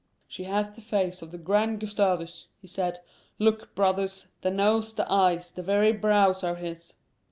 "She 0.27 0.45
hath 0.45 0.73
the 0.75 0.81
face 0.81 1.21
of 1.21 1.29
the 1.29 1.37
Grand 1.37 1.79
Gustavus," 1.79 2.47
he 2.59 2.65
said. 2.67 2.97
"Look, 3.37 3.75
brothers, 3.75 4.25
the 4.41 4.49
nose, 4.49 4.95
the 4.95 5.07
eyes, 5.11 5.51
the 5.51 5.61
very 5.61 5.91
brows 5.91 6.43
are 6.43 6.55
his." 6.55 6.95